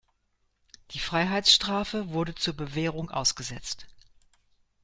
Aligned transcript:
Die 0.95 0.99
Freiheitsstrafe 0.99 2.09
wurde 2.09 2.33
zur 2.33 2.55
Bewährung 2.55 3.11
ausgesetzt. 3.11 3.85